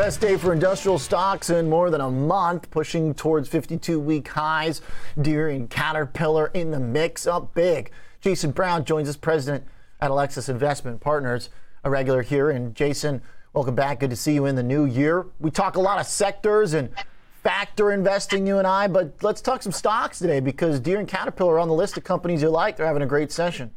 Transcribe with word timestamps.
Best 0.00 0.22
day 0.22 0.38
for 0.38 0.54
industrial 0.54 0.98
stocks 0.98 1.50
in 1.50 1.68
more 1.68 1.90
than 1.90 2.00
a 2.00 2.10
month, 2.10 2.70
pushing 2.70 3.12
towards 3.12 3.50
52 3.50 4.00
week 4.00 4.28
highs. 4.28 4.80
Deere 5.20 5.50
and 5.50 5.68
Caterpillar 5.68 6.46
in 6.54 6.70
the 6.70 6.80
mix, 6.80 7.26
up 7.26 7.52
big. 7.52 7.90
Jason 8.22 8.50
Browne 8.50 8.82
joins 8.86 9.10
us, 9.10 9.16
president 9.18 9.62
at 10.00 10.10
Alexis 10.10 10.48
Investment 10.48 11.02
Partners, 11.02 11.50
a 11.84 11.90
regular 11.90 12.22
here. 12.22 12.48
And 12.48 12.74
Jason, 12.74 13.20
welcome 13.52 13.74
back. 13.74 14.00
Good 14.00 14.08
to 14.08 14.16
see 14.16 14.32
you 14.32 14.46
in 14.46 14.54
the 14.54 14.62
new 14.62 14.86
year. 14.86 15.26
We 15.38 15.50
talk 15.50 15.76
a 15.76 15.80
lot 15.82 16.00
of 16.00 16.06
sectors 16.06 16.72
and 16.72 16.88
factor 17.42 17.92
investing, 17.92 18.46
you 18.46 18.56
and 18.56 18.66
I, 18.66 18.88
but 18.88 19.22
let's 19.22 19.42
talk 19.42 19.62
some 19.62 19.70
stocks 19.70 20.18
today 20.18 20.40
because 20.40 20.80
Deere 20.80 21.00
and 21.00 21.08
Caterpillar 21.08 21.56
are 21.56 21.58
on 21.58 21.68
the 21.68 21.74
list 21.74 21.98
of 21.98 22.04
companies 22.04 22.40
you 22.40 22.48
like. 22.48 22.78
They're 22.78 22.86
having 22.86 23.02
a 23.02 23.06
great 23.06 23.30
session. 23.30 23.70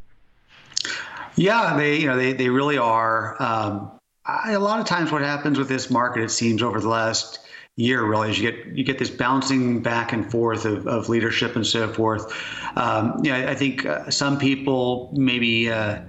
Yeah, 1.36 1.76
they 1.76 1.98
you 1.98 2.08
know 2.08 2.16
they 2.16 2.32
they 2.32 2.48
really 2.48 2.78
are. 2.78 3.36
Um, 3.44 4.00
I, 4.26 4.52
a 4.54 4.60
lot 4.60 4.80
of 4.80 4.86
times, 4.86 5.12
what 5.12 5.22
happens 5.22 5.58
with 5.58 5.68
this 5.68 5.90
market, 5.90 6.24
it 6.24 6.30
seems 6.30 6.62
over 6.62 6.80
the 6.80 6.90
last 6.90 7.40
year, 7.76 8.06
really, 8.06 8.32
is 8.32 8.40
you 8.40 8.52
get 8.52 8.78
you 8.78 8.84
get 8.84 9.00
this 9.00 9.10
bouncing 9.10 9.82
back 9.82 10.14
and 10.14 10.30
forth 10.30 10.66
of, 10.66 10.88
of 10.88 11.10
leadership 11.10 11.56
and 11.56 11.66
so 11.66 11.92
forth. 11.92 12.32
Um, 12.78 13.20
yeah, 13.24 13.50
I 13.50 13.56
think 13.56 13.86
uh, 13.86 14.10
some 14.10 14.38
people 14.38 15.12
maybe. 15.16 15.70
Uh, 15.70 16.02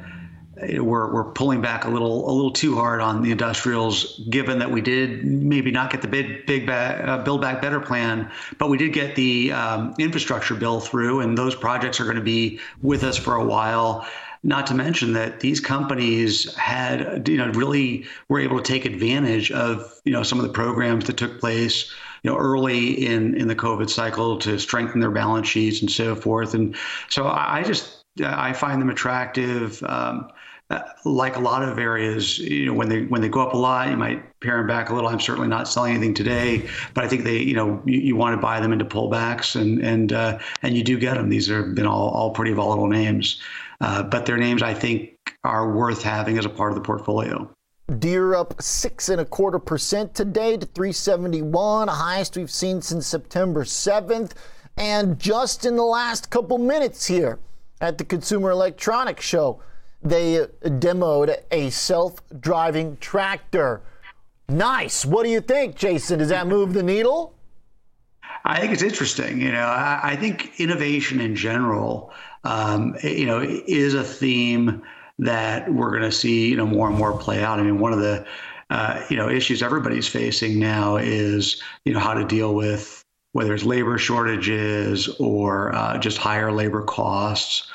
we're, 0.79 1.13
we're 1.13 1.33
pulling 1.33 1.61
back 1.61 1.85
a 1.85 1.89
little 1.89 2.31
a 2.31 2.33
little 2.33 2.53
too 2.53 2.77
hard 2.77 3.01
on 3.01 3.23
the 3.23 3.33
industrials, 3.33 4.21
given 4.31 4.61
that 4.61 4.71
we 4.71 4.81
did 4.81 5.25
maybe 5.25 5.73
not 5.73 5.91
get 5.91 6.01
the 6.01 6.09
big 6.09 6.47
big 6.47 6.71
uh, 6.71 7.19
build 7.25 7.41
back 7.41 7.61
better 7.61 7.81
plan, 7.81 8.31
but 8.59 8.71
we 8.71 8.79
did 8.79 8.93
get 8.93 9.17
the 9.17 9.51
um, 9.51 9.95
infrastructure 9.99 10.55
bill 10.55 10.79
through, 10.79 11.21
and 11.21 11.37
those 11.37 11.57
projects 11.57 12.01
are 12.01 12.05
going 12.05 12.17
to 12.17 12.23
be 12.23 12.61
with 12.83 13.03
us 13.03 13.19
for 13.19 13.35
a 13.35 13.45
while. 13.45 14.07
Not 14.47 14.67
to 14.67 14.75
mention 14.75 15.15
that 15.15 15.41
these 15.41 15.59
companies 15.59 16.55
had, 16.57 17.27
you 17.27 17.39
know, 17.39 17.51
really 17.53 18.07
were 18.29 18.39
able 18.39 18.59
to 18.59 18.63
take 18.63 18.85
advantage 18.85 19.51
of, 19.51 20.01
you 20.05 20.13
know, 20.13 20.23
some 20.23 20.39
of 20.39 20.45
the 20.45 20.53
programs 20.53 21.07
that 21.07 21.17
took 21.17 21.41
place, 21.41 21.91
you 22.23 22.31
know, 22.31 22.37
early 22.37 23.07
in 23.07 23.35
in 23.35 23.49
the 23.49 23.57
COVID 23.57 23.89
cycle 23.89 24.39
to 24.41 24.59
strengthen 24.59 25.01
their 25.01 25.11
balance 25.11 25.49
sheets 25.49 25.81
and 25.81 25.91
so 25.91 26.15
forth. 26.15 26.55
And 26.55 26.77
so 27.09 27.27
I 27.27 27.63
just 27.65 28.05
I 28.23 28.53
find 28.53 28.81
them 28.81 28.91
attractive. 28.91 29.83
Um, 29.83 30.29
like 31.05 31.37
a 31.37 31.41
lot 31.41 31.63
of 31.63 31.79
areas, 31.79 32.39
you 32.39 32.67
know, 32.67 32.73
when 32.73 32.89
they 32.89 33.03
when 33.05 33.21
they 33.21 33.29
go 33.29 33.41
up 33.41 33.53
a 33.53 33.57
lot, 33.57 33.91
you 33.91 33.97
might 33.97 34.41
pare 34.41 34.57
them 34.57 34.67
back 34.67 34.89
a 34.89 34.95
little. 34.95 35.09
I'm 35.09 35.21
certainly 35.21 35.49
not 35.49 35.69
selling 35.69 35.93
anything 35.93 36.15
today, 36.15 36.69
but 36.95 37.05
I 37.05 37.09
think 37.09 37.25
they, 37.25 37.39
you 37.39 37.55
know, 37.55 37.83
you, 37.85 37.99
you 38.01 38.17
want 38.17 38.35
to 38.35 38.41
buy 38.41 38.61
them 38.61 38.73
into 38.73 38.85
pullbacks, 38.85 39.61
and 39.61 39.81
and 39.81 40.13
uh, 40.13 40.39
and 40.63 40.77
you 40.77 40.83
do 40.83 40.99
get 40.99 41.15
them. 41.15 41.29
These 41.29 41.49
have 41.49 41.75
been 41.75 41.87
all 41.87 42.09
all 42.11 42.31
pretty 42.31 42.53
volatile 42.53 42.87
names. 42.87 43.41
Uh, 43.81 44.03
but 44.03 44.27
their 44.27 44.37
names, 44.37 44.63
I 44.63 44.75
think, 44.75 45.17
are 45.43 45.73
worth 45.73 46.03
having 46.03 46.39
as 46.39 46.45
a 46.45 46.49
part 46.49 46.71
of 46.71 46.77
the 46.77 46.83
portfolio. 46.83 47.51
Deere 47.99 48.35
up 48.35 48.63
six 48.63 49.11
and 49.11 49.21
a 49.21 49.25
quarter 49.25 49.59
percent 49.59 50.15
today 50.15 50.57
to 50.57 50.65
371, 50.65 51.89
highest 51.89 52.37
we've 52.37 52.51
seen 52.51 52.81
since 52.81 53.07
September 53.07 53.65
7th. 53.65 54.33
And 54.77 55.19
just 55.19 55.67
in 55.67 55.77
the 55.77 55.85
last 55.85 56.31
couple 56.31 56.59
minutes 56.59 57.07
here 57.07 57.39
at 57.81 57.99
the 57.99 58.05
Consumer 58.05 58.51
Electronics 58.51 59.25
Show, 59.25 59.61
they 60.03 60.47
demoed 60.63 61.37
a 61.51 61.71
self-driving 61.71 62.97
tractor. 62.99 63.83
Nice. 64.49 65.05
What 65.05 65.25
do 65.25 65.31
you 65.31 65.41
think, 65.41 65.77
Jason? 65.77 66.19
Does 66.19 66.29
that 66.29 66.47
move 66.47 66.75
the 66.75 66.83
needle? 66.83 67.35
I 68.45 68.61
think 68.61 68.73
it's 68.73 68.83
interesting. 68.83 69.41
You 69.41 69.53
know, 69.53 69.65
I, 69.65 70.01
I 70.03 70.17
think 70.17 70.61
innovation 70.61 71.21
in 71.21 71.35
general 71.35 72.13
um, 72.45 72.97
you 73.03 73.27
know, 73.27 73.41
is 73.43 73.95
a 73.95 74.05
theme 74.05 74.83
that 75.19 75.73
we're 75.73 75.91
going 75.91 76.03
to 76.03 76.13
see, 76.13 76.49
you 76.49 76.57
know, 76.57 76.67
more 76.67 76.89
and 76.89 76.97
more 76.97 77.17
play 77.17 77.43
out. 77.43 77.59
I 77.59 77.63
mean, 77.63 77.79
one 77.79 77.93
of 77.93 78.01
the, 78.01 78.27
uh, 78.71 79.05
you 79.09 79.17
know, 79.17 79.29
issues 79.29 79.63
everybody's 79.63 80.09
facing 80.09 80.59
now 80.59 80.97
is, 80.97 81.63
you 81.85 81.93
know, 81.93 82.01
how 82.01 82.15
to 82.15 82.25
deal 82.25 82.55
with 82.55 83.05
whether 83.33 83.53
it's 83.53 83.65
labor 83.65 83.99
shortages 83.99 85.09
or 85.19 85.75
uh, 85.75 85.99
just 85.99 86.19
higher 86.19 86.53
labor 86.53 86.83
costs, 86.83 87.69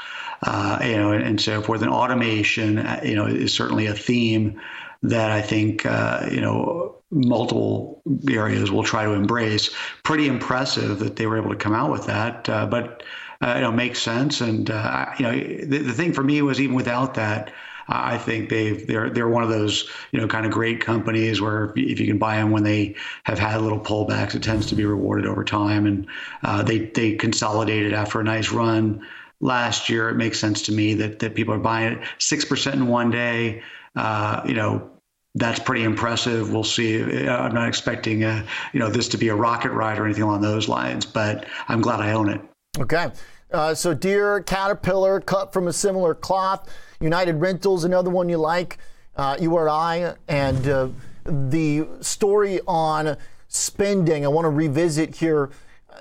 uh, 0.44 0.80
you 0.82 0.96
know, 0.96 1.12
and, 1.12 1.22
and, 1.22 1.42
so 1.42 1.62
forth. 1.62 1.82
And 1.82 1.92
automation, 1.92 2.80
uh, 2.80 3.02
you 3.04 3.14
know, 3.14 3.26
is 3.26 3.54
certainly 3.54 3.86
a 3.86 3.94
theme 3.94 4.60
that 5.04 5.32
I 5.32 5.42
think, 5.42 5.86
uh, 5.86 6.28
you 6.32 6.40
know, 6.40 6.96
multiple 7.12 8.02
areas 8.30 8.72
will 8.72 8.84
try 8.84 9.04
to 9.04 9.12
embrace. 9.12 9.70
Pretty 10.04 10.28
impressive 10.28 11.00
that 11.00 11.18
they 11.18 11.28
were 11.28 11.38
able 11.38 11.50
to 11.50 11.58
come 11.58 11.74
out 11.74 11.92
with 11.92 12.06
that, 12.06 12.48
uh, 12.48 12.66
but 12.66 13.04
uh, 13.42 13.54
you 13.56 13.62
know 13.62 13.72
makes 13.72 14.02
sense. 14.02 14.42
And 14.42 14.70
uh, 14.70 15.06
you 15.18 15.24
know, 15.24 15.32
the, 15.32 15.78
the 15.80 15.94
thing 15.94 16.14
for 16.14 16.24
me 16.24 16.42
was 16.42 16.60
even 16.60 16.76
without 16.76 17.14
that. 17.16 17.52
I 17.92 18.20
think 18.20 18.50
they've 18.50 18.86
they're 18.86 19.10
they're 19.10 19.30
one 19.30 19.44
of 19.44 19.50
those 19.50 19.90
you 20.12 20.20
know 20.20 20.28
kind 20.28 20.46
of 20.46 20.52
great 20.52 20.80
companies 20.80 21.42
where 21.42 21.74
if 21.76 22.00
you 22.00 22.06
can 22.06 22.20
buy 22.20 22.36
them 22.36 22.52
when 22.52 22.64
they 22.64 22.96
have 23.24 23.40
had 23.40 23.62
little 23.62 23.80
pullbacks, 23.80 24.36
it 24.36 24.44
tends 24.44 24.68
to 24.68 24.76
be 24.76 24.86
rewarded 24.86 25.26
over 25.26 25.44
time. 25.44 25.88
And 25.88 26.08
uh, 26.44 26.62
they 26.64 26.80
they 26.80 27.16
consolidated 27.16 27.94
after 27.94 28.20
a 28.20 28.24
nice 28.24 28.52
run 28.52 29.06
last 29.42 29.90
year. 29.90 30.10
It 30.10 30.16
makes 30.16 30.40
sense 30.40 30.62
to 30.64 30.72
me 30.72 30.94
that 30.96 31.20
that 31.20 31.34
people 31.34 31.54
are 31.54 31.60
buying 31.60 31.94
it 31.94 32.08
six 32.20 32.46
percent 32.46 32.76
in 32.76 32.88
one 32.88 33.10
day. 33.10 33.64
Uh, 33.96 34.42
you 34.46 34.54
know, 34.54 34.92
that's 35.34 35.60
pretty 35.60 35.84
impressive. 35.84 36.54
We'll 36.54 36.64
see. 36.64 37.02
I'm 37.02 37.56
not 37.56 37.68
expecting 37.68 38.24
a, 38.24 38.46
you 38.72 38.80
know 38.80 38.90
this 38.90 39.08
to 39.10 39.18
be 39.18 39.30
a 39.30 39.36
rocket 39.36 39.72
ride 39.72 39.98
or 39.98 40.06
anything 40.06 40.24
along 40.24 40.42
those 40.42 40.70
lines, 40.70 41.08
but 41.08 41.48
I'm 41.68 41.82
glad 41.82 42.02
I 42.02 42.12
own 42.12 42.30
it. 42.30 42.42
Okay. 42.78 43.12
Uh, 43.52 43.74
so 43.74 43.94
Deere, 43.94 44.42
Caterpillar, 44.42 45.20
cut 45.22 45.52
from 45.52 45.68
a 45.68 45.74
similar 45.74 46.14
cloth. 46.14 46.70
United 47.02 47.36
Rentals, 47.36 47.84
another 47.84 48.10
one 48.10 48.30
you 48.30 48.38
like. 48.38 48.78
Uh, 49.16 49.36
URI, 49.40 50.14
and 50.30 50.68
uh, 50.68 50.88
the 51.26 51.86
story 52.00 52.62
on 52.68 53.18
spending. 53.50 54.24
I 54.24 54.30
want 54.30 54.46
to 54.46 54.50
revisit 54.50 55.16
here, 55.16 55.50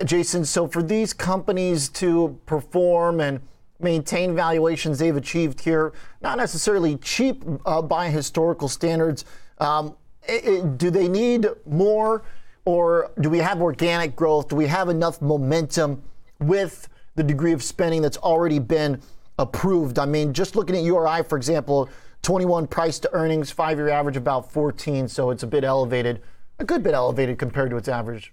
Jason. 0.05 0.45
So 0.45 0.69
for 0.69 0.83
these 0.83 1.13
companies 1.13 1.89
to 1.91 2.39
perform 2.47 3.21
and 3.21 3.41
maintain 3.81 4.37
valuations 4.37 4.99
they've 4.99 5.17
achieved 5.17 5.61
here, 5.61 5.93
not 6.21 6.39
necessarily 6.39 6.97
cheap 6.99 7.43
uh, 7.67 7.83
by 7.83 8.09
historical 8.09 8.69
standards. 8.69 9.25
Um, 9.59 9.97
it, 10.29 10.45
it, 10.45 10.79
do 10.79 10.91
they 10.91 11.09
need 11.09 11.49
more, 11.67 12.23
or 12.65 13.11
do 13.21 13.31
we 13.31 13.39
have 13.39 13.61
organic 13.61 14.15
growth? 14.15 14.49
Do 14.49 14.57
we 14.57 14.67
have 14.67 14.89
enough 14.89 15.21
momentum? 15.21 16.03
With 16.41 16.89
the 17.17 17.23
degree 17.23 17.53
of 17.53 17.63
spending 17.63 18.03
that's 18.03 18.17
already 18.19 18.59
been 18.59 19.01
approved. 19.39 19.99
I 19.99 20.07
mean, 20.07 20.33
just 20.33 20.57
looking 20.57 20.77
at 20.77 20.83
URI, 20.83 21.23
for 21.25 21.37
example, 21.37 21.89
21 22.23 22.67
price 22.67 22.99
to 23.01 23.13
earnings, 23.15 23.51
five 23.51 23.79
year 23.79 23.89
average 23.89 24.17
about 24.17 24.51
14, 24.53 25.09
so 25.09 25.31
it's 25.31 25.43
a 25.43 25.47
bit 25.47 25.65
elevated, 25.65 26.23
a 26.59 26.65
good 26.65 26.83
bit 26.83 26.95
elevated 26.95 27.39
compared 27.39 27.71
to 27.71 27.77
its 27.77 27.89
average. 27.89 28.33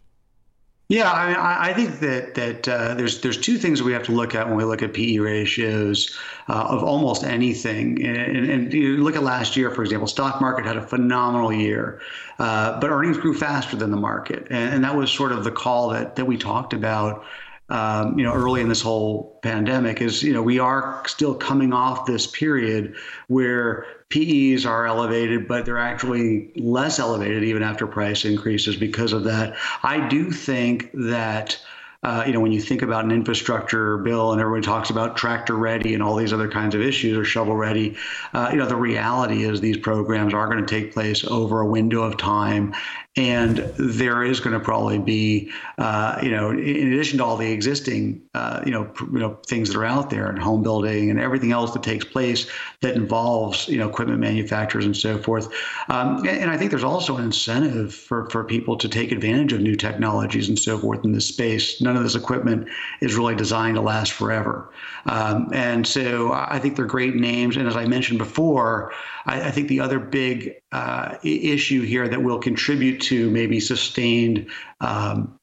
Yeah, 0.88 1.11
I, 1.11 1.69
I 1.69 1.73
think 1.73 1.99
that 2.01 2.35
that 2.35 2.67
uh, 2.67 2.94
there's 2.94 3.21
there's 3.21 3.41
two 3.41 3.57
things 3.57 3.81
we 3.81 3.91
have 3.94 4.03
to 4.03 4.11
look 4.11 4.35
at 4.35 4.47
when 4.47 4.55
we 4.55 4.63
look 4.63 4.83
at 4.83 4.94
PE 4.94 5.17
ratios 5.17 6.15
uh, 6.47 6.67
of 6.69 6.83
almost 6.83 7.23
anything. 7.23 8.05
And, 8.05 8.47
and, 8.51 8.71
you 8.71 8.97
look 8.97 9.15
at 9.15 9.23
last 9.23 9.57
year, 9.57 9.71
for 9.71 9.81
example, 9.81 10.07
stock 10.07 10.39
market 10.39 10.63
had 10.63 10.77
a 10.77 10.83
phenomenal 10.85 11.51
year, 11.51 12.01
uh, 12.38 12.79
but 12.79 12.91
earnings 12.91 13.17
grew 13.17 13.33
faster 13.33 13.75
than 13.75 13.89
the 13.89 13.97
market, 13.97 14.45
and, 14.51 14.75
and, 14.75 14.83
that 14.83 14.95
was 14.95 15.11
sort 15.11 15.31
of 15.31 15.44
the 15.44 15.49
call 15.49 15.89
that 15.89 16.15
that 16.17 16.25
we 16.25 16.38
talked 16.38 16.71
about 16.71 17.25
um, 17.69 18.17
you 18.17 18.23
know, 18.23 18.33
early 18.33 18.61
in 18.61 18.69
this 18.69 18.81
whole 18.81 19.39
pandemic 19.41 20.01
is, 20.01 20.21
you 20.21 20.33
know, 20.33 20.41
we 20.41 20.59
are 20.59 21.03
still 21.07 21.33
coming 21.33 21.73
off 21.73 22.05
this 22.05 22.27
period 22.27 22.95
where 23.27 23.85
PEs 24.09 24.65
are 24.65 24.85
elevated, 24.85 25.47
but 25.47 25.65
they're 25.65 25.79
actually 25.79 26.51
less 26.55 26.99
elevated 26.99 27.43
even 27.43 27.63
after 27.63 27.87
price 27.87 28.23
increases 28.23 28.75
because 28.75 29.13
of 29.13 29.23
that. 29.23 29.55
I 29.81 30.07
do 30.07 30.31
think 30.31 30.91
that 30.93 31.59
uh, 32.05 32.23
you 32.27 32.33
know, 32.33 32.39
when 32.39 32.51
you 32.51 32.61
think 32.61 32.83
about 32.83 33.03
an 33.03 33.11
infrastructure 33.11 33.97
bill 33.97 34.31
and 34.31 34.39
everyone 34.39 34.61
talks 34.61 34.91
about 34.91 35.17
tractor 35.17 35.55
ready 35.55 35.95
and 35.95 36.03
all 36.03 36.15
these 36.15 36.31
other 36.31 36.47
kinds 36.47 36.75
of 36.75 36.81
issues 36.81 37.17
or 37.17 37.25
shovel 37.25 37.55
ready, 37.55 37.97
uh, 38.33 38.47
you 38.51 38.59
know, 38.59 38.67
the 38.67 38.75
reality 38.75 39.43
is 39.43 39.59
these 39.59 39.77
programs 39.77 40.31
are 40.31 40.45
going 40.47 40.63
to 40.63 40.67
take 40.67 40.93
place 40.93 41.25
over 41.25 41.61
a 41.61 41.65
window 41.65 42.03
of 42.03 42.15
time. 42.15 42.75
And 43.17 43.57
there 43.77 44.23
is 44.23 44.41
going 44.41 44.53
to 44.53 44.59
probably 44.59 45.00
be, 45.00 45.50
uh, 45.77 46.19
you 46.21 46.31
know, 46.31 46.50
in 46.50 46.91
addition 46.91 47.19
to 47.19 47.23
all 47.23 47.38
the 47.38 47.50
existing, 47.50 48.21
uh, 48.33 48.62
you 48.65 48.71
know, 48.71 48.91
you 49.00 49.19
know, 49.19 49.39
things 49.47 49.69
that 49.69 49.77
are 49.77 49.85
out 49.85 50.09
there 50.09 50.27
and 50.27 50.38
home 50.38 50.63
building 50.63 51.09
and 51.09 51.17
everything 51.17 51.53
else 51.53 51.71
that 51.71 51.83
takes 51.83 52.03
place 52.03 52.47
that 52.81 52.95
involves, 52.95 53.69
you 53.69 53.77
know, 53.77 53.88
equipment 53.88 54.19
manufacturers 54.19 54.85
and 54.85 54.97
so 54.97 55.17
forth. 55.17 55.47
Um, 55.88 56.27
and, 56.27 56.51
I 56.51 56.57
think 56.57 56.71
there's 56.71 56.83
also 56.83 57.15
an 57.17 57.23
incentive 57.23 57.94
for 57.94 58.29
for 58.29 58.44
people 58.44 58.77
to 58.77 58.89
take 58.89 59.12
advantage 59.12 59.53
of 59.53 59.61
new 59.61 59.75
technologies 59.75 60.50
and 60.50 60.59
so 60.59 60.77
forth 60.77 61.06
in 61.06 61.13
this 61.13 61.27
space. 61.27 61.81
None 61.81 61.95
of 61.95 62.03
this 62.03 62.15
equipment 62.15 62.68
is 63.01 63.15
really 63.15 63.35
designed 63.35 63.75
to 63.75 63.81
last 63.81 64.11
forever. 64.11 64.71
Um, 65.06 65.50
and 65.53 65.88
so 65.88 66.33
I 66.33 66.59
think 66.59 66.75
they're 66.75 66.85
great 66.85 67.15
names. 67.15 67.57
And 67.57 67.68
as 67.68 67.75
I 67.75 67.85
mentioned 67.85 68.19
before, 68.19 68.91
I, 69.25 69.47
I 69.47 69.51
think 69.51 69.68
the 69.68 69.79
other 69.79 70.00
big 70.00 70.56
uh, 70.75 71.18
issue 71.24 71.81
here 71.81 72.07
that 72.07 72.22
will 72.22 72.39
contribute 72.39 73.00
to 73.01 73.30
maybe 73.31 73.60
sustained 73.60 74.48
um, 74.81 75.39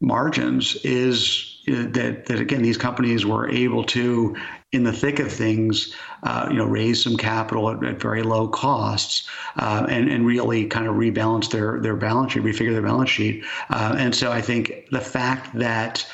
margins 0.00 0.76
is 0.84 1.62
uh, 1.68 1.86
that, 1.90 2.26
that 2.26 2.40
again 2.40 2.62
these 2.62 2.78
companies 2.78 3.24
were 3.24 3.48
able 3.50 3.84
to 3.84 4.36
in 4.72 4.84
the 4.84 4.92
thick 4.92 5.18
of 5.18 5.32
things, 5.32 5.94
uh, 6.24 6.46
you 6.50 6.56
know, 6.56 6.66
raise 6.66 7.02
some 7.02 7.16
capital 7.16 7.70
at, 7.70 7.82
at 7.84 8.00
very 8.00 8.22
low 8.22 8.48
costs, 8.48 9.28
uh, 9.56 9.86
and 9.88 10.10
and 10.10 10.26
really 10.26 10.66
kind 10.66 10.86
of 10.86 10.96
rebalance 10.96 11.50
their 11.50 11.80
their 11.80 11.96
balance 11.96 12.32
sheet, 12.32 12.42
refigure 12.42 12.72
their 12.72 12.82
balance 12.82 13.10
sheet. 13.10 13.44
Uh, 13.70 13.94
and 13.98 14.14
so 14.14 14.30
I 14.32 14.42
think 14.42 14.88
the 14.90 15.00
fact 15.00 15.54
that 15.54 16.06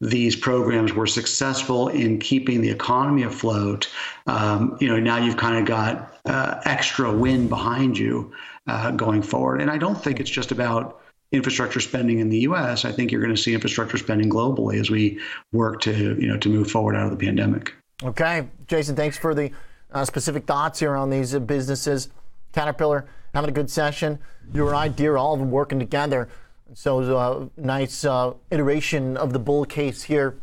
these 0.00 0.34
programs 0.34 0.94
were 0.94 1.06
successful 1.06 1.88
in 1.88 2.18
keeping 2.18 2.60
the 2.62 2.70
economy 2.70 3.22
afloat, 3.22 3.88
um, 4.26 4.76
you 4.80 4.88
know, 4.88 4.98
now 4.98 5.18
you've 5.18 5.36
kind 5.36 5.58
of 5.58 5.66
got 5.66 6.18
uh, 6.24 6.60
extra 6.64 7.12
wind 7.12 7.48
behind 7.48 7.98
you 7.98 8.32
uh, 8.66 8.90
going 8.92 9.22
forward. 9.22 9.60
And 9.60 9.70
I 9.70 9.76
don't 9.76 10.02
think 10.02 10.18
it's 10.20 10.30
just 10.30 10.52
about 10.52 11.00
infrastructure 11.32 11.80
spending 11.80 12.18
in 12.18 12.28
the 12.28 12.38
U.S. 12.40 12.84
I 12.84 12.92
think 12.92 13.12
you're 13.12 13.20
going 13.20 13.34
to 13.34 13.40
see 13.40 13.54
infrastructure 13.54 13.98
spending 13.98 14.30
globally 14.30 14.80
as 14.80 14.90
we 14.90 15.20
work 15.52 15.80
to, 15.82 15.92
you 16.20 16.26
know, 16.26 16.38
to 16.38 16.48
move 16.48 16.70
forward 16.70 16.96
out 16.96 17.04
of 17.04 17.18
the 17.18 17.24
pandemic. 17.24 17.74
Okay, 18.02 18.48
Jason, 18.66 18.96
thanks 18.96 19.18
for 19.18 19.34
the 19.34 19.52
uh, 19.92 20.04
specific 20.04 20.46
thoughts 20.46 20.80
here 20.80 20.96
on 20.96 21.10
these 21.10 21.34
uh, 21.34 21.38
businesses. 21.38 22.08
Caterpillar 22.52 23.06
having 23.34 23.50
a 23.50 23.52
good 23.52 23.70
session. 23.70 24.18
You 24.52 24.66
and 24.66 24.76
I, 24.76 24.88
Deere, 24.88 25.16
all 25.16 25.34
of 25.34 25.40
them 25.40 25.50
working 25.50 25.78
together. 25.78 26.28
So 26.74 27.00
a 27.00 27.16
uh, 27.16 27.46
nice 27.56 28.04
uh, 28.04 28.34
iteration 28.50 29.16
of 29.16 29.32
the 29.32 29.38
bull 29.38 29.64
case 29.64 30.04
here. 30.04 30.36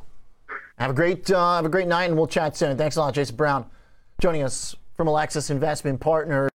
Have 0.78 0.92
a 0.92 0.94
great 0.94 1.30
uh, 1.32 1.56
have 1.56 1.66
a 1.66 1.70
great 1.70 1.88
night, 1.88 2.06
and 2.06 2.18
we'll 2.18 2.28
chat 2.28 2.56
soon. 2.58 2.78
Thanks 2.78 2.98
a 2.98 3.00
lot, 3.00 3.14
Jason 3.14 3.36
Browne, 3.36 3.66
joining 4.20 4.44
us 4.44 4.76
from 4.96 5.08
Alexis 5.08 5.50
Investment 5.50 6.00
Partners. 6.00 6.52